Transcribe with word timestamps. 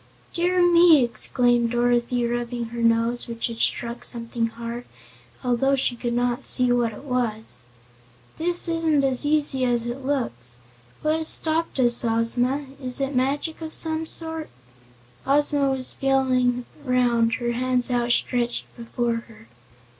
"Dear 0.33 0.63
me!" 0.65 1.03
exclaimed 1.03 1.69
Dorothy, 1.69 2.25
rubbing 2.25 2.69
her 2.73 2.81
nose, 2.81 3.27
which 3.27 3.45
had 3.45 3.59
struck 3.59 4.03
something 4.03 4.47
hard, 4.47 4.85
although 5.43 5.75
she 5.75 5.95
could 5.95 6.15
not 6.15 6.43
see 6.43 6.71
what 6.71 6.91
it 6.91 7.03
was; 7.03 7.61
"this 8.39 8.67
isn't 8.67 9.03
as 9.03 9.27
easy 9.27 9.63
as 9.63 9.85
it 9.85 10.03
looks. 10.03 10.55
What 11.03 11.17
has 11.17 11.27
stopped 11.27 11.79
us, 11.79 12.03
Ozma? 12.03 12.65
Is 12.81 12.99
it 12.99 13.13
magic 13.15 13.61
of 13.61 13.75
some 13.75 14.07
sort?" 14.07 14.49
Ozma 15.27 15.69
was 15.69 15.93
feeling 15.93 16.65
around, 16.83 17.35
her 17.35 17.51
bands 17.51 17.91
outstretched 17.91 18.65
before 18.75 19.17
her. 19.29 19.47